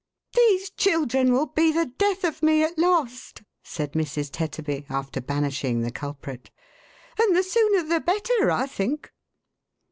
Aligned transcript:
"These 0.33 0.71
children 0.71 1.31
will 1.31 1.45
be 1.45 1.71
the 1.71 1.85
death 1.85 2.23
of 2.23 2.41
me 2.41 2.63
at 2.63 2.79
last!" 2.79 3.43
said 3.63 3.91
Mrs. 3.93 4.31
Tetterbv, 4.31 4.89
after 4.89 5.21
banishing 5.21 5.81
the 5.81 5.91
culprit." 5.91 6.49
And 7.21 7.35
the 7.35 7.43
sooner 7.43 7.83
the 7.83 7.99
better, 7.99 8.49
I 8.49 8.65
think." 8.65 9.13